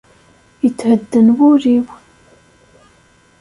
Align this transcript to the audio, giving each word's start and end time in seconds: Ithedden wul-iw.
Ithedden 0.67 1.27
wul-iw. 1.37 1.85